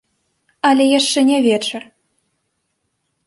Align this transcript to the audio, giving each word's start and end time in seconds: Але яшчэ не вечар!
Але 0.69 0.83
яшчэ 0.99 1.19
не 1.29 1.37
вечар! 1.47 1.81